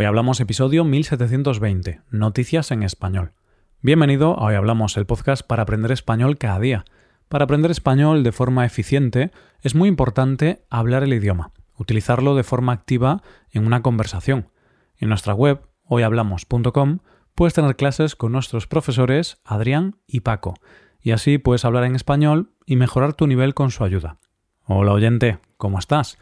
Hoy 0.00 0.06
hablamos 0.06 0.40
episodio 0.40 0.82
1720, 0.82 2.00
Noticias 2.10 2.70
en 2.70 2.82
Español. 2.82 3.34
Bienvenido 3.82 4.40
a 4.40 4.46
Hoy 4.46 4.54
Hablamos, 4.54 4.96
el 4.96 5.04
podcast 5.04 5.46
para 5.46 5.64
aprender 5.64 5.92
español 5.92 6.38
cada 6.38 6.58
día. 6.58 6.86
Para 7.28 7.44
aprender 7.44 7.70
español 7.70 8.22
de 8.22 8.32
forma 8.32 8.64
eficiente 8.64 9.30
es 9.60 9.74
muy 9.74 9.90
importante 9.90 10.64
hablar 10.70 11.02
el 11.02 11.12
idioma, 11.12 11.52
utilizarlo 11.76 12.34
de 12.34 12.44
forma 12.44 12.72
activa 12.72 13.22
en 13.50 13.66
una 13.66 13.82
conversación. 13.82 14.48
En 14.96 15.10
nuestra 15.10 15.34
web, 15.34 15.68
hoyhablamos.com, 15.84 17.00
puedes 17.34 17.52
tener 17.52 17.76
clases 17.76 18.16
con 18.16 18.32
nuestros 18.32 18.66
profesores 18.66 19.38
Adrián 19.44 19.98
y 20.06 20.20
Paco, 20.20 20.54
y 21.02 21.10
así 21.10 21.36
puedes 21.36 21.66
hablar 21.66 21.84
en 21.84 21.94
español 21.94 22.54
y 22.64 22.76
mejorar 22.76 23.12
tu 23.12 23.26
nivel 23.26 23.52
con 23.52 23.70
su 23.70 23.84
ayuda. 23.84 24.16
Hola 24.64 24.92
oyente, 24.92 25.40
¿cómo 25.58 25.78
estás? 25.78 26.16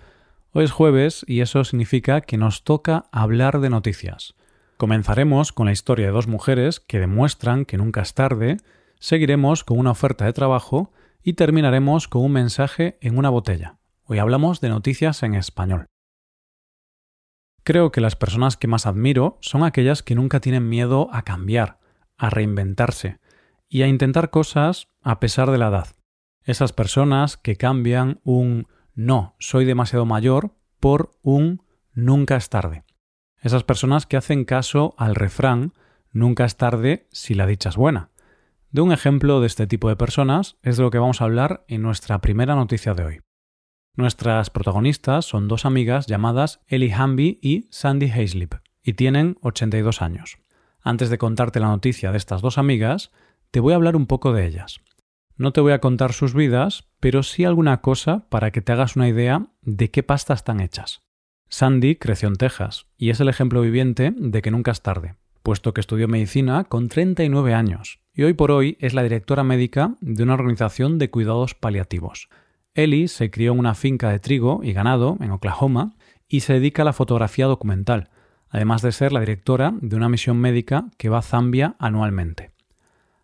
Hoy 0.59 0.65
es 0.65 0.73
jueves 0.73 1.25
y 1.29 1.41
eso 1.41 1.63
significa 1.63 2.21
que 2.21 2.37
nos 2.37 2.65
toca 2.65 3.05
hablar 3.13 3.61
de 3.61 3.71
noticias. 3.71 4.35
Comenzaremos 4.77 5.53
con 5.53 5.67
la 5.67 5.73
historia 5.73 6.07
de 6.07 6.13
dos 6.13 6.27
mujeres 6.27 6.81
que 6.81 6.99
demuestran 6.99 7.65
que 7.65 7.77
nunca 7.77 8.03
es 8.03 8.13
tarde, 8.13 8.57
seguiremos 8.99 9.63
con 9.63 9.79
una 9.79 9.93
oferta 9.93 10.25
de 10.25 10.33
trabajo 10.33 10.93
y 11.23 11.35
terminaremos 11.35 12.09
con 12.09 12.25
un 12.25 12.33
mensaje 12.33 12.99
en 13.01 13.19
una 13.19 13.31
botella. 13.31 13.79
Hoy 14.03 14.19
hablamos 14.19 14.61
de 14.61 14.71
noticias 14.71 15.23
en 15.23 15.37
español. 15.37 15.87
Creo 17.63 17.93
que 17.93 18.01
las 18.01 18.17
personas 18.17 18.57
que 18.57 18.67
más 18.67 18.85
admiro 18.85 19.39
son 19.41 19.63
aquellas 19.63 20.03
que 20.03 20.17
nunca 20.17 20.41
tienen 20.41 20.69
miedo 20.69 21.09
a 21.13 21.23
cambiar, 21.23 21.79
a 22.17 22.31
reinventarse 22.31 23.21
y 23.69 23.83
a 23.83 23.87
intentar 23.87 24.31
cosas 24.31 24.89
a 25.03 25.21
pesar 25.21 25.53
de 25.53 25.59
la 25.59 25.69
edad. 25.69 25.87
Esas 26.43 26.73
personas 26.73 27.37
que 27.37 27.55
cambian 27.55 28.19
un 28.25 28.67
no, 28.99 29.37
soy 29.39 29.65
demasiado 29.65 30.07
mayor 30.07 30.57
por 30.81 31.13
un 31.23 31.63
nunca 31.93 32.35
es 32.35 32.49
tarde. 32.49 32.83
Esas 33.41 33.63
personas 33.63 34.07
que 34.07 34.17
hacen 34.17 34.45
caso 34.45 34.97
al 34.99 35.15
refrán 35.15 35.73
nunca 36.11 36.45
es 36.45 36.57
tarde 36.57 37.07
si 37.13 37.35
la 37.35 37.47
dicha 37.47 37.69
es 37.69 37.77
buena. 37.77 38.11
De 38.73 38.81
un 38.81 38.91
ejemplo 38.91 39.41
de 39.41 39.47
este 39.47 39.69
tipo 39.69 39.89
de 39.89 39.95
personas 39.95 40.57
es 40.63 40.79
de 40.79 40.83
lo 40.83 40.91
que 40.91 40.99
vamos 40.99 41.21
a 41.21 41.27
hablar 41.27 41.65
en 41.69 41.83
nuestra 41.83 42.21
primera 42.21 42.57
noticia 42.57 42.93
de 42.95 43.05
hoy. 43.05 43.21
Nuestras 43.95 44.51
protagonistas 44.51 45.25
son 45.25 45.47
dos 45.47 45.65
amigas 45.65 46.09
llamadas 46.09 46.61
Ellie 46.67 46.93
Hamby 46.93 47.39
y 47.41 47.69
Sandy 47.71 48.11
Hayslip, 48.11 48.57
y 48.83 48.95
tienen 48.95 49.39
82 49.43 50.03
años. 50.03 50.39
Antes 50.83 51.09
de 51.09 51.19
contarte 51.19 51.61
la 51.61 51.69
noticia 51.69 52.11
de 52.11 52.19
estas 52.19 52.43
dos 52.43 52.59
amigas, 52.59 53.13
te 53.53 53.61
voy 53.61 53.75
a 53.75 53.77
hablar 53.77 53.95
un 53.95 54.09
poco 54.09 54.33
de 54.33 54.45
ellas. 54.45 54.81
No 55.39 55.53
te 55.53 55.61
voy 55.61 55.71
a 55.71 55.79
contar 55.79 56.13
sus 56.13 56.35
vidas, 56.35 56.89
pero 56.99 57.23
sí 57.23 57.45
alguna 57.45 57.81
cosa 57.81 58.29
para 58.29 58.51
que 58.51 58.61
te 58.61 58.73
hagas 58.73 58.97
una 58.97 59.09
idea 59.09 59.47
de 59.63 59.89
qué 59.93 60.03
pastas 60.03 60.41
están 60.41 60.59
hechas. 60.59 61.03
Sandy 61.49 61.95
creció 61.95 62.29
en 62.29 62.35
Texas 62.35 62.87
y 62.97 63.11
es 63.11 63.21
el 63.21 63.29
ejemplo 63.29 63.61
viviente 63.61 64.13
de 64.17 64.43
que 64.43 64.51
nunca 64.51 64.73
es 64.73 64.83
tarde, 64.83 65.15
puesto 65.45 65.73
que 65.73 65.81
estudió 65.81 66.09
medicina 66.09 66.65
con 66.65 66.89
39 66.89 67.55
años 67.55 68.01
y 68.13 68.25
hoy 68.25 68.35
por 68.35 68.51
hoy 68.51 68.77
es 68.81 68.95
la 68.95 69.05
directora 69.05 69.45
médica 69.45 69.95
de 70.01 70.25
una 70.25 70.35
organización 70.35 70.99
de 70.99 71.09
cuidados 71.09 71.55
paliativos. 71.55 72.29
Ellie 72.75 73.07
se 73.07 73.31
crió 73.31 73.53
en 73.53 73.61
una 73.61 73.77
finca 73.77 74.11
de 74.11 74.19
trigo 74.19 74.61
y 74.65 74.73
ganado 74.73 75.19
en 75.21 75.31
Oklahoma 75.31 75.95
y 76.27 76.41
se 76.41 76.55
dedica 76.55 76.83
a 76.83 76.85
la 76.85 76.93
fotografía 76.93 77.47
documental, 77.47 78.11
además 78.49 78.83
de 78.83 78.91
ser 78.91 79.13
la 79.13 79.21
directora 79.21 79.73
de 79.81 79.95
una 79.95 80.09
misión 80.09 80.39
médica 80.39 80.89
que 80.97 81.09
va 81.09 81.19
a 81.19 81.23
Zambia 81.23 81.77
anualmente. 81.79 82.58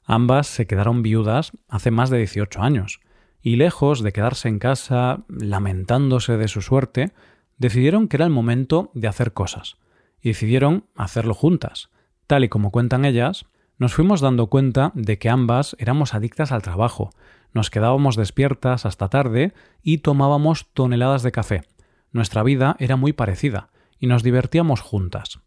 Ambas 0.05 0.47
se 0.47 0.67
quedaron 0.67 1.03
viudas 1.03 1.53
hace 1.69 1.91
más 1.91 2.11
de 2.11 2.19
18 2.19 2.61
años, 2.61 3.01
y 3.41 3.57
lejos 3.57 4.03
de 4.03 4.13
quedarse 4.13 4.49
en 4.49 4.59
casa 4.59 5.25
lamentándose 5.29 6.37
de 6.37 6.49
su 6.49 6.63
suerte, 6.63 7.13
decidieron 7.59 8.09
que 8.09 8.17
era 8.17 8.25
el 8.25 8.31
momento 8.31 8.91
de 8.95 9.09
hacer 9.09 9.33
cosas, 9.33 9.77
y 10.21 10.29
decidieron 10.31 10.87
hacerlo 10.95 11.35
juntas. 11.35 11.91
Tal 12.27 12.45
y 12.45 12.49
como 12.49 12.71
cuentan 12.71 13.05
ellas, 13.05 13.47
nos 13.79 13.95
fuimos 13.95 14.21
dando 14.21 14.47
cuenta 14.47 14.93
de 14.95 15.19
que 15.19 15.29
ambas 15.29 15.77
éramos 15.79 16.15
adictas 16.15 16.53
al 16.53 16.63
trabajo, 16.63 17.11
nos 17.53 17.71
quedábamos 17.71 18.17
despiertas 18.17 18.85
hasta 18.85 19.09
tarde 19.09 19.53
y 19.83 19.99
tomábamos 19.99 20.67
toneladas 20.75 21.23
de 21.23 21.33
café. 21.33 21.63
Nuestra 22.13 22.43
vida 22.43 22.77
era 22.79 22.97
muy 22.97 23.13
parecida, 23.13 23.71
y 23.99 24.07
nos 24.07 24.23
divertíamos 24.23 24.81
juntas. 24.81 25.41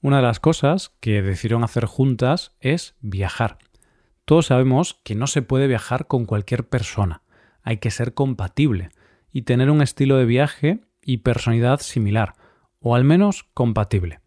Una 0.00 0.16
de 0.16 0.22
las 0.22 0.40
cosas 0.40 0.92
que 1.00 1.22
decidieron 1.22 1.62
hacer 1.62 1.84
juntas 1.86 2.52
es 2.60 2.96
viajar. 3.00 3.58
Todos 4.24 4.46
sabemos 4.46 5.00
que 5.02 5.14
no 5.14 5.26
se 5.26 5.42
puede 5.42 5.66
viajar 5.66 6.06
con 6.06 6.26
cualquier 6.26 6.68
persona, 6.68 7.22
hay 7.62 7.78
que 7.78 7.90
ser 7.90 8.14
compatible 8.14 8.90
y 9.32 9.42
tener 9.42 9.70
un 9.70 9.82
estilo 9.82 10.16
de 10.16 10.26
viaje 10.26 10.80
y 11.02 11.18
personalidad 11.18 11.80
similar, 11.80 12.34
o 12.80 12.94
al 12.94 13.04
menos 13.04 13.44
compatible. 13.54 14.20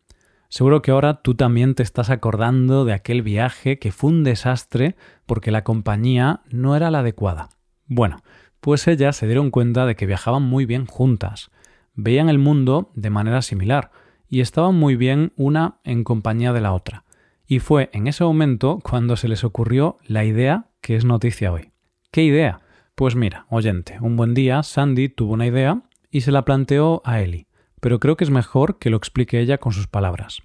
Seguro 0.50 0.82
que 0.82 0.92
ahora 0.92 1.22
tú 1.22 1.36
también 1.36 1.76
te 1.76 1.84
estás 1.84 2.10
acordando 2.10 2.86
de 2.86 2.94
aquel 2.94 3.22
viaje 3.22 3.80
que 3.80 3.92
fue 3.92 4.10
un 4.10 4.24
desastre 4.24 4.96
porque 5.26 5.52
la 5.52 5.64
compañía 5.64 6.42
no 6.50 6.76
era 6.76 6.92
la 6.92 7.00
adecuada. 7.00 7.50
Bueno, 7.88 8.22
pues 8.60 8.88
ellas 8.88 9.16
se 9.16 9.28
dieron 9.28 9.52
cuenta 9.52 9.86
de 9.86 9.96
que 9.96 10.06
viajaban 10.06 10.44
muy 10.44 10.66
bien 10.66 10.86
juntas, 10.86 11.52
veían 11.94 12.30
el 12.30 12.40
mundo 12.40 12.92
de 12.96 13.10
manera 13.10 13.42
similar 13.42 13.92
y 14.28 14.42
estaban 14.42 14.76
muy 14.76 14.96
bien 14.96 15.34
una 15.36 15.80
en 15.84 16.04
compañía 16.04 16.52
de 16.52 16.62
la 16.62 16.74
otra. 16.74 17.05
Y 17.48 17.60
fue 17.60 17.90
en 17.94 18.08
ese 18.08 18.24
momento 18.24 18.80
cuando 18.84 19.16
se 19.16 19.28
les 19.28 19.44
ocurrió 19.44 19.98
la 20.08 20.26
idea 20.26 20.68
que 20.82 20.96
es 20.96 21.06
noticia 21.06 21.52
hoy. 21.52 21.72
¿Qué 22.12 22.24
idea? 22.24 22.62
Pues 22.96 23.16
mira, 23.16 23.46
oyente, 23.50 23.98
un 24.02 24.16
buen 24.16 24.34
día 24.34 24.64
Sandy 24.64 25.10
tuvo 25.10 25.34
una 25.34 25.48
idea 25.48 25.82
y 26.10 26.22
se 26.22 26.32
la 26.32 26.46
planteó 26.46 27.02
a 27.04 27.22
Ellie, 27.22 27.48
pero 27.82 28.00
creo 28.00 28.16
que 28.16 28.24
es 28.24 28.30
mejor 28.30 28.80
que 28.80 28.90
lo 28.90 28.98
explique 28.98 29.40
ella 29.40 29.58
con 29.58 29.74
sus 29.74 29.88
palabras. 29.88 30.42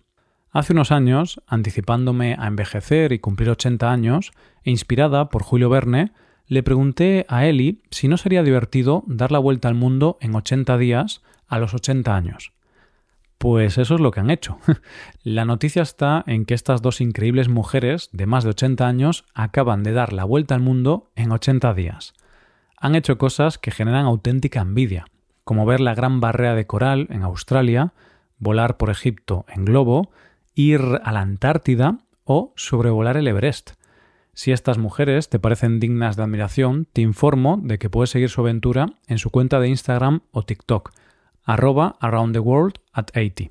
Hace 0.50 0.72
unos 0.72 0.90
años, 0.90 1.40
anticipándome 1.46 2.34
a 2.38 2.48
envejecer 2.48 3.12
y 3.12 3.20
cumplir 3.20 3.50
80 3.50 3.90
años, 3.90 4.32
e 4.64 4.70
inspirada 4.70 5.28
por 5.28 5.44
Julio 5.44 5.70
Verne, 5.70 6.12
le 6.48 6.64
pregunté 6.64 7.24
a 7.28 7.46
Ellie 7.46 7.78
si 7.92 8.08
no 8.08 8.16
sería 8.16 8.42
divertido 8.42 9.04
dar 9.06 9.30
la 9.30 9.38
vuelta 9.38 9.68
al 9.68 9.76
mundo 9.76 10.18
en 10.20 10.34
80 10.34 10.76
días 10.76 11.22
a 11.46 11.60
los 11.60 11.72
80 11.72 12.16
años. 12.16 12.52
Pues 13.40 13.78
eso 13.78 13.94
es 13.94 14.02
lo 14.02 14.10
que 14.10 14.20
han 14.20 14.28
hecho. 14.28 14.58
la 15.22 15.46
noticia 15.46 15.80
está 15.80 16.22
en 16.26 16.44
que 16.44 16.52
estas 16.52 16.82
dos 16.82 17.00
increíbles 17.00 17.48
mujeres 17.48 18.10
de 18.12 18.26
más 18.26 18.44
de 18.44 18.50
80 18.50 18.86
años 18.86 19.24
acaban 19.32 19.82
de 19.82 19.92
dar 19.92 20.12
la 20.12 20.24
vuelta 20.24 20.54
al 20.54 20.60
mundo 20.60 21.10
en 21.16 21.32
80 21.32 21.72
días. 21.72 22.12
Han 22.76 22.94
hecho 22.94 23.16
cosas 23.16 23.56
que 23.56 23.70
generan 23.70 24.04
auténtica 24.04 24.60
envidia, 24.60 25.06
como 25.42 25.64
ver 25.64 25.80
la 25.80 25.94
gran 25.94 26.20
barrera 26.20 26.54
de 26.54 26.66
coral 26.66 27.06
en 27.08 27.22
Australia, 27.22 27.94
volar 28.36 28.76
por 28.76 28.90
Egipto 28.90 29.46
en 29.48 29.64
globo, 29.64 30.10
ir 30.54 30.82
a 31.02 31.10
la 31.10 31.22
Antártida 31.22 32.00
o 32.24 32.52
sobrevolar 32.56 33.16
el 33.16 33.26
Everest. 33.26 33.70
Si 34.34 34.52
estas 34.52 34.76
mujeres 34.76 35.30
te 35.30 35.38
parecen 35.38 35.80
dignas 35.80 36.16
de 36.16 36.24
admiración, 36.24 36.88
te 36.92 37.00
informo 37.00 37.58
de 37.62 37.78
que 37.78 37.88
puedes 37.88 38.10
seguir 38.10 38.28
su 38.28 38.42
aventura 38.42 38.88
en 39.06 39.16
su 39.16 39.30
cuenta 39.30 39.60
de 39.60 39.68
Instagram 39.68 40.20
o 40.30 40.42
TikTok 40.42 40.92
arroba 41.50 41.96
around 42.00 42.32
the 42.32 42.38
world 42.38 42.78
at 42.92 43.10
80. 43.16 43.50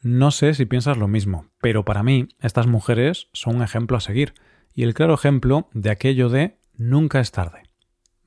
No 0.00 0.30
sé 0.30 0.54
si 0.54 0.64
piensas 0.64 0.96
lo 0.96 1.08
mismo, 1.08 1.46
pero 1.60 1.84
para 1.84 2.02
mí 2.02 2.28
estas 2.40 2.66
mujeres 2.66 3.28
son 3.32 3.56
un 3.56 3.62
ejemplo 3.62 3.98
a 3.98 4.00
seguir 4.00 4.32
y 4.74 4.82
el 4.82 4.94
claro 4.94 5.12
ejemplo 5.12 5.68
de 5.74 5.90
aquello 5.90 6.30
de 6.30 6.58
nunca 6.74 7.20
es 7.20 7.32
tarde. 7.32 7.62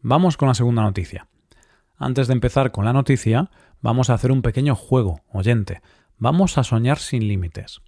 Vamos 0.02 0.38
con 0.38 0.48
la 0.48 0.54
segunda 0.54 0.84
noticia. 0.84 1.28
Antes 1.98 2.28
de 2.28 2.34
empezar 2.34 2.72
con 2.72 2.86
la 2.86 2.94
noticia, 2.94 3.50
vamos 3.82 4.12
a 4.12 4.14
hacer 4.14 4.32
un 4.32 4.44
pequeño 4.44 4.76
juego, 4.76 5.22
oyente. 5.32 5.82
Vamos 6.18 6.60
a 6.60 6.64
soñar 6.64 7.00
sin 7.00 7.28
límites. 7.28 7.82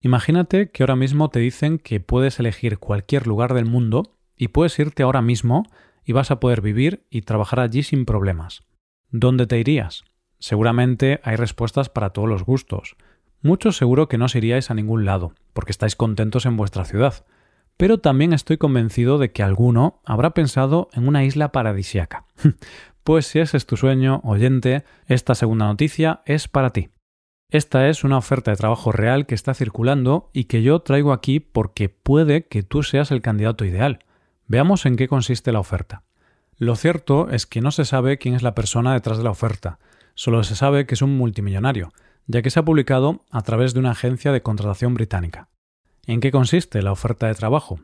Imagínate 0.00 0.72
que 0.72 0.82
ahora 0.82 0.96
mismo 0.96 1.28
te 1.28 1.38
dicen 1.38 1.78
que 1.78 2.00
puedes 2.00 2.40
elegir 2.40 2.78
cualquier 2.78 3.28
lugar 3.28 3.54
del 3.54 3.66
mundo 3.66 4.18
y 4.36 4.48
puedes 4.48 4.76
irte 4.80 5.04
ahora 5.04 5.22
mismo 5.22 5.64
y 6.04 6.12
vas 6.12 6.32
a 6.32 6.40
poder 6.40 6.62
vivir 6.62 7.06
y 7.10 7.22
trabajar 7.22 7.60
allí 7.60 7.84
sin 7.84 8.04
problemas. 8.04 8.62
¿Dónde 9.10 9.46
te 9.46 9.58
irías? 9.58 10.04
Seguramente 10.38 11.20
hay 11.24 11.36
respuestas 11.36 11.88
para 11.88 12.10
todos 12.10 12.28
los 12.28 12.44
gustos. 12.44 12.96
Muchos 13.42 13.76
seguro 13.76 14.08
que 14.08 14.18
no 14.18 14.26
os 14.26 14.34
iríais 14.34 14.70
a 14.70 14.74
ningún 14.74 15.04
lado, 15.04 15.32
porque 15.52 15.72
estáis 15.72 15.96
contentos 15.96 16.46
en 16.46 16.56
vuestra 16.56 16.84
ciudad. 16.84 17.24
Pero 17.76 17.98
también 17.98 18.32
estoy 18.32 18.58
convencido 18.58 19.18
de 19.18 19.30
que 19.30 19.42
alguno 19.42 20.00
habrá 20.04 20.34
pensado 20.34 20.88
en 20.92 21.06
una 21.06 21.24
isla 21.24 21.52
paradisiaca. 21.52 22.26
pues 23.04 23.26
si 23.26 23.38
ese 23.38 23.56
es 23.56 23.66
tu 23.66 23.76
sueño, 23.76 24.20
oyente, 24.24 24.84
esta 25.06 25.34
segunda 25.34 25.66
noticia 25.66 26.22
es 26.26 26.48
para 26.48 26.70
ti. 26.70 26.90
Esta 27.50 27.88
es 27.88 28.04
una 28.04 28.18
oferta 28.18 28.50
de 28.50 28.58
trabajo 28.58 28.92
real 28.92 29.24
que 29.24 29.34
está 29.34 29.54
circulando 29.54 30.28
y 30.34 30.44
que 30.44 30.62
yo 30.62 30.80
traigo 30.80 31.12
aquí 31.12 31.40
porque 31.40 31.88
puede 31.88 32.46
que 32.46 32.62
tú 32.62 32.82
seas 32.82 33.10
el 33.10 33.22
candidato 33.22 33.64
ideal. 33.64 34.00
Veamos 34.46 34.84
en 34.84 34.96
qué 34.96 35.08
consiste 35.08 35.52
la 35.52 35.60
oferta. 35.60 36.02
Lo 36.58 36.76
cierto 36.76 37.30
es 37.30 37.46
que 37.46 37.60
no 37.60 37.70
se 37.70 37.84
sabe 37.84 38.18
quién 38.18 38.34
es 38.34 38.42
la 38.42 38.54
persona 38.54 38.92
detrás 38.92 39.18
de 39.18 39.24
la 39.24 39.30
oferta, 39.30 39.78
Solo 40.18 40.42
se 40.42 40.56
sabe 40.56 40.84
que 40.84 40.94
es 40.94 41.02
un 41.02 41.16
multimillonario, 41.16 41.92
ya 42.26 42.42
que 42.42 42.50
se 42.50 42.58
ha 42.58 42.64
publicado 42.64 43.24
a 43.30 43.42
través 43.42 43.72
de 43.72 43.78
una 43.78 43.92
agencia 43.92 44.32
de 44.32 44.42
contratación 44.42 44.92
británica. 44.94 45.48
¿En 46.08 46.18
qué 46.18 46.32
consiste 46.32 46.82
la 46.82 46.90
oferta 46.90 47.28
de 47.28 47.36
trabajo? 47.36 47.78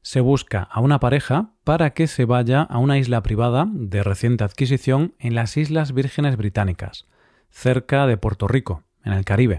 Se 0.00 0.20
busca 0.20 0.62
a 0.62 0.78
una 0.78 1.00
pareja 1.00 1.50
para 1.64 1.90
que 1.90 2.06
se 2.06 2.26
vaya 2.26 2.62
a 2.62 2.78
una 2.78 2.96
isla 2.96 3.24
privada 3.24 3.66
de 3.68 4.04
reciente 4.04 4.44
adquisición 4.44 5.16
en 5.18 5.34
las 5.34 5.56
Islas 5.56 5.92
Vírgenes 5.92 6.36
Británicas, 6.36 7.08
cerca 7.50 8.06
de 8.06 8.16
Puerto 8.16 8.46
Rico, 8.46 8.84
en 9.04 9.12
el 9.12 9.24
Caribe. 9.24 9.58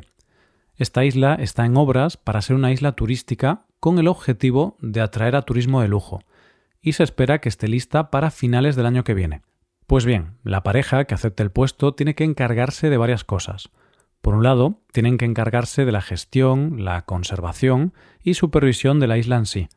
Esta 0.77 1.03
isla 1.03 1.35
está 1.35 1.65
en 1.65 1.75
obras 1.75 2.15
para 2.15 2.41
ser 2.41 2.55
una 2.55 2.71
isla 2.71 2.93
turística 2.93 3.65
con 3.81 3.99
el 3.99 4.07
objetivo 4.07 4.77
de 4.79 5.01
atraer 5.01 5.35
a 5.35 5.41
turismo 5.41 5.81
de 5.81 5.89
lujo, 5.89 6.21
y 6.81 6.93
se 6.93 7.03
espera 7.03 7.39
que 7.39 7.49
esté 7.49 7.67
lista 7.67 8.09
para 8.09 8.31
finales 8.31 8.75
del 8.75 8.85
año 8.85 9.03
que 9.03 9.13
viene. 9.13 9.41
Pues 9.87 10.05
bien, 10.05 10.37
la 10.43 10.63
pareja 10.63 11.05
que 11.05 11.13
acepte 11.13 11.43
el 11.43 11.51
puesto 11.51 11.93
tiene 11.93 12.15
que 12.15 12.23
encargarse 12.23 12.89
de 12.89 12.97
varias 12.97 13.23
cosas. 13.23 13.69
Por 14.21 14.35
un 14.35 14.43
lado, 14.43 14.81
tienen 14.91 15.17
que 15.17 15.25
encargarse 15.25 15.83
de 15.83 15.91
la 15.91 16.01
gestión, 16.01 16.85
la 16.85 17.03
conservación 17.05 17.93
y 18.23 18.35
supervisión 18.35 18.99
de 18.99 19.07
la 19.07 19.17
isla 19.17 19.37
en 19.37 19.45
sí. 19.45 19.69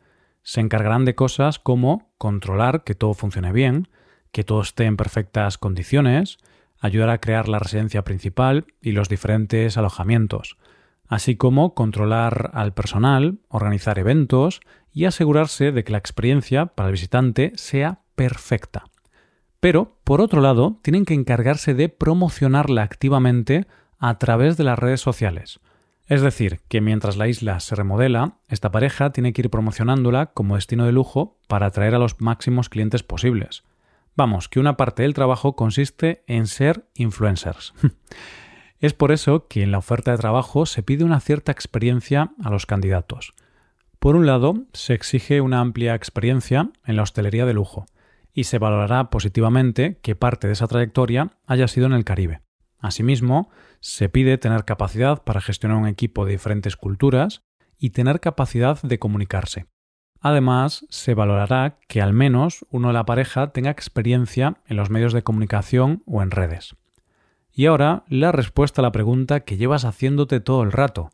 Se 0.42 0.60
encargarán 0.60 1.04
de 1.04 1.14
cosas 1.14 1.58
como 1.58 2.12
controlar 2.18 2.84
que 2.84 2.94
todo 2.94 3.14
funcione 3.14 3.52
bien, 3.52 3.88
que 4.30 4.44
todo 4.44 4.60
esté 4.60 4.84
en 4.84 4.96
perfectas 4.96 5.58
condiciones, 5.58 6.38
ayudar 6.78 7.08
a 7.08 7.18
crear 7.18 7.48
la 7.48 7.58
residencia 7.58 8.04
principal 8.04 8.66
y 8.82 8.92
los 8.92 9.08
diferentes 9.08 9.78
alojamientos, 9.78 10.58
así 11.14 11.36
como 11.36 11.74
controlar 11.74 12.50
al 12.54 12.74
personal, 12.74 13.38
organizar 13.48 13.98
eventos 13.98 14.60
y 14.92 15.04
asegurarse 15.04 15.70
de 15.70 15.84
que 15.84 15.92
la 15.92 15.98
experiencia 15.98 16.66
para 16.66 16.88
el 16.88 16.92
visitante 16.92 17.52
sea 17.54 18.00
perfecta. 18.16 18.84
Pero, 19.60 19.96
por 20.04 20.20
otro 20.20 20.40
lado, 20.40 20.80
tienen 20.82 21.04
que 21.04 21.14
encargarse 21.14 21.72
de 21.74 21.88
promocionarla 21.88 22.82
activamente 22.82 23.66
a 23.98 24.18
través 24.18 24.56
de 24.56 24.64
las 24.64 24.78
redes 24.78 25.00
sociales. 25.00 25.60
Es 26.06 26.20
decir, 26.20 26.60
que 26.68 26.80
mientras 26.80 27.16
la 27.16 27.28
isla 27.28 27.60
se 27.60 27.74
remodela, 27.74 28.38
esta 28.48 28.70
pareja 28.70 29.10
tiene 29.10 29.32
que 29.32 29.42
ir 29.42 29.50
promocionándola 29.50 30.26
como 30.26 30.56
destino 30.56 30.84
de 30.84 30.92
lujo 30.92 31.38
para 31.48 31.66
atraer 31.66 31.94
a 31.94 31.98
los 31.98 32.20
máximos 32.20 32.68
clientes 32.68 33.02
posibles. 33.02 33.64
Vamos, 34.16 34.48
que 34.48 34.60
una 34.60 34.76
parte 34.76 35.02
del 35.02 35.14
trabajo 35.14 35.56
consiste 35.56 36.22
en 36.26 36.46
ser 36.46 36.86
influencers. 36.94 37.72
es 38.84 38.92
por 38.92 39.12
eso 39.12 39.48
que 39.48 39.62
en 39.62 39.70
la 39.70 39.78
oferta 39.78 40.10
de 40.10 40.18
trabajo 40.18 40.66
se 40.66 40.82
pide 40.82 41.04
una 41.04 41.20
cierta 41.20 41.52
experiencia 41.52 42.32
a 42.42 42.50
los 42.50 42.66
candidatos. 42.66 43.32
Por 43.98 44.14
un 44.14 44.26
lado, 44.26 44.66
se 44.74 44.92
exige 44.92 45.40
una 45.40 45.60
amplia 45.60 45.94
experiencia 45.94 46.70
en 46.84 46.96
la 46.96 47.02
hostelería 47.02 47.46
de 47.46 47.54
lujo, 47.54 47.86
y 48.34 48.44
se 48.44 48.58
valorará 48.58 49.08
positivamente 49.08 49.98
que 50.02 50.16
parte 50.16 50.48
de 50.48 50.52
esa 50.52 50.66
trayectoria 50.66 51.30
haya 51.46 51.66
sido 51.66 51.86
en 51.86 51.94
el 51.94 52.04
Caribe. 52.04 52.42
Asimismo, 52.78 53.48
se 53.80 54.10
pide 54.10 54.36
tener 54.36 54.66
capacidad 54.66 55.22
para 55.22 55.40
gestionar 55.40 55.78
un 55.78 55.88
equipo 55.88 56.26
de 56.26 56.32
diferentes 56.32 56.76
culturas 56.76 57.42
y 57.78 57.90
tener 57.90 58.20
capacidad 58.20 58.82
de 58.82 58.98
comunicarse. 58.98 59.64
Además, 60.20 60.84
se 60.90 61.14
valorará 61.14 61.78
que 61.88 62.02
al 62.02 62.12
menos 62.12 62.66
uno 62.70 62.88
de 62.88 62.94
la 62.94 63.06
pareja 63.06 63.52
tenga 63.52 63.70
experiencia 63.70 64.58
en 64.66 64.76
los 64.76 64.90
medios 64.90 65.14
de 65.14 65.22
comunicación 65.22 66.02
o 66.04 66.22
en 66.22 66.30
redes. 66.30 66.76
Y 67.54 67.66
ahora 67.66 68.02
la 68.08 68.32
respuesta 68.32 68.80
a 68.80 68.84
la 68.84 68.92
pregunta 68.92 69.40
que 69.40 69.56
llevas 69.56 69.84
haciéndote 69.84 70.40
todo 70.40 70.62
el 70.64 70.72
rato. 70.72 71.10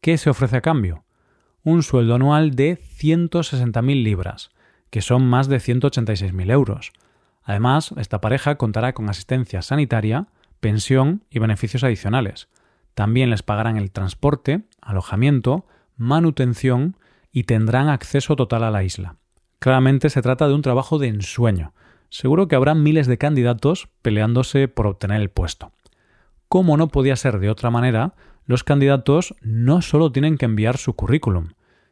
¿Qué 0.00 0.18
se 0.18 0.30
ofrece 0.30 0.56
a 0.56 0.60
cambio? 0.60 1.04
Un 1.62 1.82
sueldo 1.82 2.16
anual 2.16 2.56
de 2.56 2.76
160.000 2.76 4.02
libras, 4.02 4.50
que 4.90 5.00
son 5.00 5.26
más 5.26 5.46
de 5.48 5.58
186.000 5.58 6.50
euros. 6.50 6.92
Además, 7.42 7.94
esta 7.96 8.20
pareja 8.20 8.56
contará 8.56 8.92
con 8.92 9.08
asistencia 9.08 9.62
sanitaria, 9.62 10.26
pensión 10.58 11.22
y 11.30 11.38
beneficios 11.38 11.84
adicionales. 11.84 12.48
También 12.94 13.30
les 13.30 13.44
pagarán 13.44 13.76
el 13.76 13.92
transporte, 13.92 14.64
alojamiento, 14.80 15.66
manutención 15.96 16.96
y 17.30 17.44
tendrán 17.44 17.88
acceso 17.88 18.34
total 18.34 18.64
a 18.64 18.70
la 18.70 18.82
isla. 18.82 19.16
Claramente 19.60 20.10
se 20.10 20.22
trata 20.22 20.48
de 20.48 20.54
un 20.54 20.62
trabajo 20.62 20.98
de 20.98 21.08
ensueño. 21.08 21.72
Seguro 22.08 22.48
que 22.48 22.56
habrá 22.56 22.74
miles 22.74 23.06
de 23.06 23.18
candidatos 23.18 23.88
peleándose 24.02 24.68
por 24.68 24.86
obtener 24.86 25.20
el 25.20 25.30
puesto. 25.30 25.72
Como 26.48 26.76
no 26.76 26.88
podía 26.88 27.16
ser 27.16 27.40
de 27.40 27.50
otra 27.50 27.70
manera, 27.70 28.14
los 28.44 28.62
candidatos 28.62 29.34
no 29.40 29.82
solo 29.82 30.12
tienen 30.12 30.38
que 30.38 30.44
enviar 30.44 30.76
su 30.76 30.94
currículum, 30.94 31.48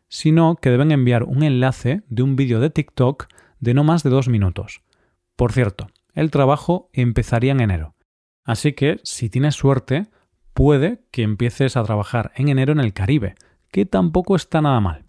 sino 0.08 0.56
que 0.56 0.70
deben 0.70 0.92
enviar 0.92 1.24
un 1.24 1.42
enlace 1.42 2.02
de 2.08 2.22
un 2.22 2.36
vídeo 2.36 2.60
de 2.60 2.70
TikTok 2.70 3.26
de 3.58 3.74
no 3.74 3.82
más 3.82 4.02
de 4.02 4.10
dos 4.10 4.28
minutos. 4.28 4.82
Por 5.36 5.52
cierto, 5.52 5.88
el 6.14 6.30
trabajo 6.30 6.90
empezaría 6.92 7.52
en 7.52 7.60
enero. 7.60 7.94
Así 8.44 8.74
que, 8.74 9.00
si 9.02 9.28
tienes 9.30 9.56
suerte, 9.56 10.06
puede 10.52 11.02
que 11.10 11.22
empieces 11.22 11.76
a 11.76 11.82
trabajar 11.82 12.30
en 12.36 12.48
enero 12.48 12.72
en 12.72 12.80
el 12.80 12.92
Caribe, 12.92 13.34
que 13.72 13.86
tampoco 13.86 14.36
está 14.36 14.60
nada 14.60 14.78
mal. 14.80 15.06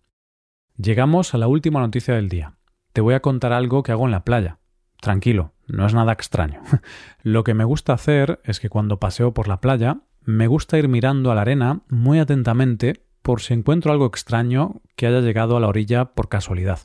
Llegamos 0.77 1.33
a 1.33 1.37
la 1.37 1.47
última 1.47 1.79
noticia 1.79 2.15
del 2.15 2.29
día. 2.29 2.57
Te 2.91 3.01
voy 3.01 3.13
a 3.13 3.19
contar 3.19 3.53
algo 3.53 3.83
que 3.83 3.91
hago 3.91 4.05
en 4.05 4.11
la 4.11 4.23
playa. 4.23 4.57
Tranquilo, 5.05 5.53
no 5.67 5.85
es 5.85 5.93
nada 5.93 6.13
extraño. 6.13 6.63
Lo 7.21 7.43
que 7.43 7.53
me 7.53 7.63
gusta 7.63 7.93
hacer 7.93 8.39
es 8.43 8.59
que 8.59 8.69
cuando 8.69 8.99
paseo 8.99 9.35
por 9.35 9.47
la 9.47 9.61
playa, 9.61 9.99
me 10.23 10.47
gusta 10.47 10.79
ir 10.79 10.87
mirando 10.87 11.29
a 11.29 11.35
la 11.35 11.41
arena 11.41 11.81
muy 11.89 12.17
atentamente 12.17 13.03
por 13.21 13.39
si 13.39 13.53
encuentro 13.53 13.91
algo 13.91 14.07
extraño 14.07 14.81
que 14.95 15.05
haya 15.05 15.21
llegado 15.21 15.57
a 15.57 15.59
la 15.59 15.67
orilla 15.67 16.05
por 16.05 16.27
casualidad. 16.27 16.79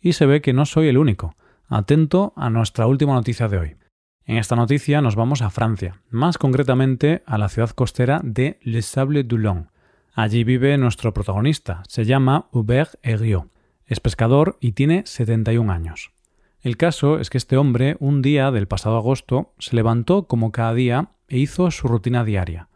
Y 0.00 0.14
se 0.14 0.26
ve 0.26 0.40
que 0.40 0.52
no 0.52 0.66
soy 0.66 0.88
el 0.88 0.98
único. 0.98 1.36
Atento 1.68 2.32
a 2.34 2.50
nuestra 2.50 2.88
última 2.88 3.14
noticia 3.14 3.46
de 3.46 3.58
hoy. 3.58 3.76
En 4.24 4.36
esta 4.36 4.56
noticia 4.56 5.00
nos 5.00 5.14
vamos 5.14 5.40
a 5.40 5.50
Francia, 5.50 6.02
más 6.10 6.38
concretamente 6.38 7.22
a 7.24 7.38
la 7.38 7.48
ciudad 7.48 7.70
costera 7.70 8.20
de 8.24 8.58
Les 8.62 8.84
Sables 8.84 9.28
d'Olonne. 9.28 9.68
Allí 10.12 10.42
vive 10.42 10.76
nuestro 10.76 11.14
protagonista, 11.14 11.84
se 11.86 12.04
llama 12.04 12.48
Hubert 12.50 12.96
Herriot. 13.02 13.46
Es 13.86 14.00
pescador 14.00 14.56
y 14.58 14.72
tiene 14.72 15.04
71 15.06 15.72
años. 15.72 16.13
El 16.64 16.78
caso 16.78 17.18
es 17.20 17.28
que 17.28 17.36
este 17.36 17.58
hombre, 17.58 17.98
un 18.00 18.22
día 18.22 18.50
del 18.50 18.66
pasado 18.66 18.96
agosto, 18.96 19.52
se 19.58 19.76
levantó 19.76 20.26
como 20.26 20.50
cada 20.50 20.72
día 20.72 21.10
e 21.28 21.36
hizo 21.36 21.70
su 21.70 21.88
rutina 21.88 22.24
diaria. 22.24 22.70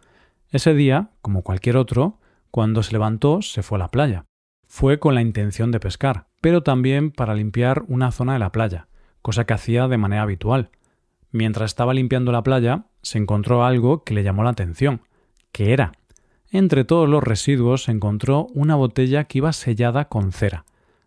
Ese 0.50 0.74
día, 0.74 1.12
como 1.22 1.42
cualquier 1.42 1.78
otro, 1.78 2.18
cuando 2.50 2.82
se 2.82 2.92
levantó, 2.92 3.40
se 3.40 3.62
fue 3.62 3.76
a 3.76 3.78
la 3.78 3.90
playa. 3.90 4.26
Fue 4.66 4.98
con 4.98 5.14
la 5.14 5.22
intención 5.22 5.72
de 5.72 5.80
pescar, 5.80 6.26
pero 6.42 6.62
también 6.62 7.10
para 7.10 7.34
limpiar 7.34 7.84
una 7.88 8.12
zona 8.12 8.34
de 8.34 8.40
la 8.40 8.52
playa, 8.52 8.88
cosa 9.22 9.46
que 9.46 9.54
hacía 9.54 9.88
de 9.88 9.96
manera 9.96 10.20
habitual. 10.20 10.68
Mientras 11.32 11.70
estaba 11.70 11.94
limpiando 11.94 12.30
la 12.30 12.42
playa, 12.42 12.84
se 13.00 13.16
encontró 13.16 13.64
algo 13.64 14.04
que 14.04 14.12
le 14.12 14.22
llamó 14.22 14.44
la 14.44 14.50
atención. 14.50 15.00
¿Qué 15.50 15.72
era? 15.72 15.92
Entre 16.50 16.84
todos 16.84 17.08
los 17.08 17.24
residuos 17.24 17.84
se 17.84 17.92
encontró 17.92 18.48
una 18.52 18.76
botella 18.76 19.24
que 19.24 19.38
iba 19.38 19.54
sellada 19.54 20.10
con 20.10 20.32
cera. 20.32 20.66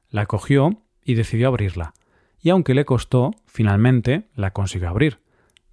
La 0.10 0.25
cogió 0.25 0.81
y 1.06 1.13
decidió 1.13 1.48
abrirla. 1.48 1.94
Y 2.42 2.50
aunque 2.50 2.74
le 2.74 2.86
costó, 2.86 3.32
finalmente 3.46 4.30
la 4.36 4.52
consiguió 4.52 4.90
abrir. 4.90 5.22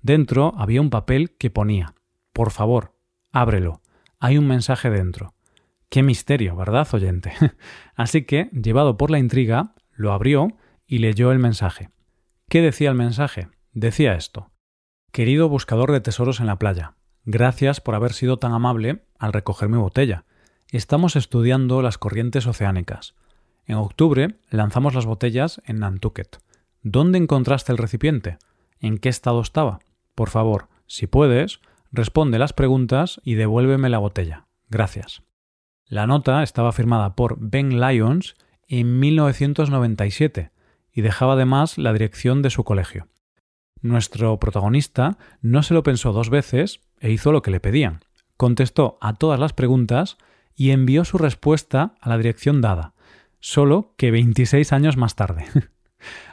Dentro 0.03 0.53
había 0.57 0.81
un 0.81 0.91
papel 0.91 1.37
que 1.37 1.51
ponía 1.51 1.95
Por 2.33 2.51
favor, 2.51 2.95
ábrelo. 3.33 3.81
Hay 4.21 4.39
un 4.39 4.47
mensaje 4.47 4.91
dentro. 4.91 5.35
Qué 5.89 6.03
misterio, 6.03 6.55
¿verdad, 6.55 6.87
oyente? 6.93 7.33
Así 7.95 8.25
que, 8.25 8.51
llevado 8.53 8.97
por 8.97 9.11
la 9.11 9.19
intriga, 9.19 9.75
lo 9.93 10.13
abrió 10.13 10.49
y 10.87 10.99
leyó 10.99 11.33
el 11.33 11.39
mensaje. 11.39 11.91
¿Qué 12.49 12.61
decía 12.61 12.91
el 12.91 12.95
mensaje? 12.97 13.49
Decía 13.73 14.15
esto. 14.15 14.51
Querido 15.13 15.49
buscador 15.49 15.93
de 15.93 16.01
tesoros 16.01 16.41
en 16.41 16.47
la 16.47 16.59
playa, 16.59 16.95
gracias 17.25 17.81
por 17.81 17.95
haber 17.95 18.13
sido 18.13 18.39
tan 18.39 18.53
amable 18.53 19.05
al 19.19 19.33
recoger 19.33 19.69
mi 19.69 19.79
botella. 19.79 20.25
Estamos 20.71 21.17
estudiando 21.17 21.81
las 21.81 21.97
corrientes 21.97 22.47
oceánicas. 22.47 23.15
En 23.67 23.77
octubre 23.77 24.39
lanzamos 24.51 24.95
las 24.95 25.07
botellas 25.07 25.63
en 25.65 25.79
Nantucket. 25.79 26.39
¿Dónde 26.91 27.19
encontraste 27.19 27.71
el 27.71 27.77
recipiente? 27.77 28.39
¿En 28.81 28.97
qué 28.97 29.11
estado 29.11 29.43
estaba? 29.43 29.81
Por 30.15 30.31
favor, 30.31 30.69
si 30.87 31.07
puedes, 31.07 31.61
responde 31.93 32.39
las 32.39 32.55
preguntas 32.55 33.21
y 33.23 33.35
devuélveme 33.35 33.91
la 33.91 33.99
botella. 33.99 34.47
Gracias. 34.71 35.23
La 35.85 36.07
nota 36.07 36.43
estaba 36.43 36.73
firmada 36.73 37.15
por 37.15 37.37
Ben 37.41 37.79
Lyons 37.79 38.37
en 38.69 39.01
1997 39.01 40.51
y 40.91 41.03
dejaba 41.03 41.35
además 41.35 41.77
la 41.77 41.93
dirección 41.93 42.41
de 42.41 42.49
su 42.49 42.65
colegio. 42.65 43.09
Nuestro 43.83 44.39
protagonista 44.39 45.19
no 45.43 45.63
se 45.63 45.75
lo 45.75 45.83
pensó 45.83 46.13
dos 46.13 46.31
veces 46.31 46.81
e 47.01 47.11
hizo 47.11 47.33
lo 47.33 47.43
que 47.43 47.51
le 47.51 47.61
pedían. 47.61 48.01
Contestó 48.39 48.97
a 49.03 49.13
todas 49.13 49.39
las 49.39 49.53
preguntas 49.53 50.17
y 50.57 50.71
envió 50.71 51.05
su 51.05 51.19
respuesta 51.19 51.97
a 52.01 52.09
la 52.09 52.17
dirección 52.17 52.63
dada, 52.63 52.95
solo 53.41 53.93
que 53.99 54.11
26 54.11 54.73
años 54.73 54.97
más 54.97 55.17
tarde. 55.17 55.45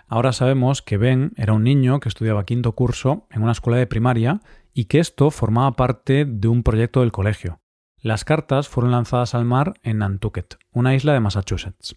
Ahora 0.08 0.34
sabemos 0.34 0.82
que 0.82 0.98
Ben 0.98 1.34
era 1.36 1.54
un 1.54 1.64
niño 1.64 2.00
que 2.00 2.10
estudiaba 2.10 2.46
quinto 2.46 2.74
curso 2.74 3.28
en 3.32 3.42
una 3.42 3.54
escuela 3.54 3.78
de 3.78 3.88
primaria 3.88 4.42
y 4.74 4.86
que 4.86 5.00
esto 5.00 5.32
formaba 5.32 5.72
parte 5.76 6.26
de 6.26 6.48
un 6.48 6.62
proyecto 6.62 7.02
del 7.02 7.12
colegio. 7.12 7.60
Las 8.00 8.24
cartas 8.24 8.70
fueron 8.70 8.92
lanzadas 8.92 9.34
al 9.34 9.46
mar 9.46 9.74
en 9.82 10.00
Nantucket, 10.00 10.58
una 10.72 10.94
isla 10.94 11.14
de 11.14 11.22
Massachusetts. 11.22 11.96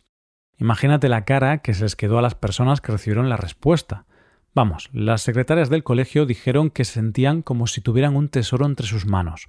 Imagínate 0.56 1.08
la 1.08 1.24
cara 1.24 1.58
que 1.58 1.74
se 1.74 1.82
les 1.82 1.96
quedó 1.96 2.18
a 2.18 2.22
las 2.22 2.34
personas 2.34 2.80
que 2.80 2.92
recibieron 2.92 3.28
la 3.28 3.36
respuesta. 3.36 4.06
Vamos, 4.54 4.88
las 4.92 5.20
secretarias 5.20 5.68
del 5.68 5.84
colegio 5.84 6.24
dijeron 6.24 6.70
que 6.70 6.84
se 6.84 6.94
sentían 6.94 7.42
como 7.42 7.66
si 7.66 7.82
tuvieran 7.82 8.16
un 8.16 8.28
tesoro 8.28 8.64
entre 8.64 8.86
sus 8.86 9.06
manos. 9.06 9.48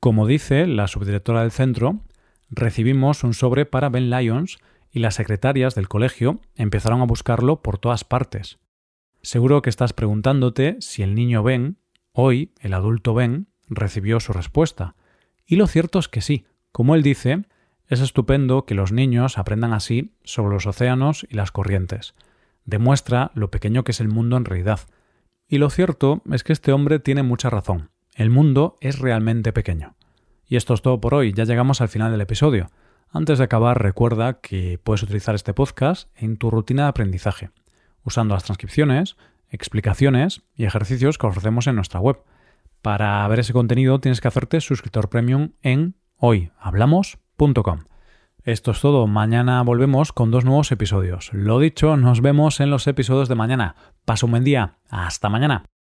Como 0.00 0.26
dice 0.26 0.66
la 0.66 0.88
subdirectora 0.88 1.42
del 1.42 1.50
centro, 1.50 2.00
recibimos 2.48 3.22
un 3.22 3.34
sobre 3.34 3.66
para 3.66 3.90
Ben 3.90 4.08
Lyons 4.08 4.58
y 4.90 5.00
las 5.00 5.14
secretarias 5.14 5.74
del 5.74 5.88
colegio 5.88 6.40
empezaron 6.54 7.00
a 7.00 7.06
buscarlo 7.06 7.62
por 7.62 7.78
todas 7.78 8.04
partes. 8.04 8.58
Seguro 9.22 9.62
que 9.62 9.70
estás 9.70 9.92
preguntándote 9.92 10.76
si 10.80 11.02
el 11.02 11.14
niño 11.14 11.42
Ben, 11.42 11.78
hoy 12.12 12.52
el 12.60 12.74
adulto 12.74 13.14
Ben, 13.14 13.48
recibió 13.68 14.20
su 14.20 14.32
respuesta. 14.32 14.94
Y 15.46 15.56
lo 15.56 15.66
cierto 15.66 15.98
es 15.98 16.08
que 16.08 16.20
sí, 16.20 16.46
Como 16.70 16.94
él 16.94 17.02
dice, 17.02 17.44
es 17.88 18.00
estupendo 18.00 18.66
que 18.66 18.74
los 18.74 18.92
niños 18.92 19.38
aprendan 19.38 19.72
así 19.72 20.14
sobre 20.22 20.52
los 20.54 20.66
océanos 20.66 21.26
y 21.28 21.34
las 21.34 21.50
corrientes. 21.50 22.14
Demuestra 22.64 23.30
lo 23.34 23.50
pequeño 23.50 23.82
que 23.82 23.92
es 23.92 24.00
el 24.00 24.08
mundo 24.08 24.36
en 24.36 24.44
realidad. 24.44 24.80
Y 25.48 25.56
lo 25.56 25.70
cierto 25.70 26.22
es 26.30 26.44
que 26.44 26.52
este 26.52 26.72
hombre 26.72 26.98
tiene 26.98 27.22
mucha 27.22 27.48
razón. 27.48 27.90
El 28.14 28.28
mundo 28.28 28.76
es 28.80 28.98
realmente 28.98 29.54
pequeño. 29.54 29.96
Y 30.46 30.56
esto 30.56 30.74
es 30.74 30.82
todo 30.82 31.00
por 31.00 31.14
hoy, 31.14 31.32
ya 31.32 31.44
llegamos 31.44 31.80
al 31.80 31.88
final 31.88 32.10
del 32.10 32.20
episodio. 32.20 32.70
Antes 33.10 33.38
de 33.38 33.44
acabar, 33.44 33.82
recuerda 33.82 34.40
que 34.40 34.78
puedes 34.82 35.02
utilizar 35.02 35.34
este 35.34 35.54
podcast 35.54 36.10
en 36.14 36.36
tu 36.36 36.50
rutina 36.50 36.82
de 36.84 36.88
aprendizaje, 36.90 37.50
usando 38.04 38.34
las 38.34 38.44
transcripciones, 38.44 39.16
explicaciones 39.50 40.42
y 40.54 40.64
ejercicios 40.64 41.16
que 41.16 41.26
ofrecemos 41.26 41.66
en 41.66 41.76
nuestra 41.76 42.00
web. 42.00 42.18
Para 42.82 43.26
ver 43.28 43.40
ese 43.40 43.52
contenido 43.52 43.98
tienes 43.98 44.20
que 44.20 44.28
hacerte 44.28 44.60
suscriptor 44.60 45.08
premium 45.08 45.52
en 45.62 45.94
hoyhablamos.com. 46.16 47.84
Esto 48.44 48.70
es 48.70 48.80
todo, 48.80 49.06
mañana 49.06 49.62
volvemos 49.62 50.12
con 50.12 50.30
dos 50.30 50.44
nuevos 50.44 50.70
episodios. 50.72 51.30
Lo 51.32 51.58
dicho, 51.58 51.96
nos 51.96 52.20
vemos 52.20 52.60
en 52.60 52.70
los 52.70 52.86
episodios 52.86 53.28
de 53.28 53.34
mañana. 53.34 53.74
Pasa 54.04 54.26
un 54.26 54.32
buen 54.32 54.44
día, 54.44 54.76
hasta 54.88 55.28
mañana. 55.28 55.68